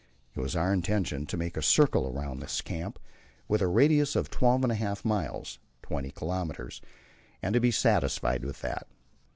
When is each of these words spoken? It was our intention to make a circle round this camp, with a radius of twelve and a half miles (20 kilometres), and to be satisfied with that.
It 0.35 0.39
was 0.39 0.55
our 0.55 0.73
intention 0.73 1.27
to 1.27 1.37
make 1.37 1.55
a 1.55 1.61
circle 1.61 2.11
round 2.11 2.41
this 2.41 2.61
camp, 2.61 2.97
with 3.47 3.61
a 3.61 3.67
radius 3.67 4.15
of 4.15 4.31
twelve 4.31 4.63
and 4.63 4.71
a 4.71 4.75
half 4.75 5.05
miles 5.05 5.59
(20 5.83 6.09
kilometres), 6.09 6.81
and 7.43 7.53
to 7.53 7.59
be 7.59 7.69
satisfied 7.69 8.43
with 8.43 8.61
that. 8.61 8.87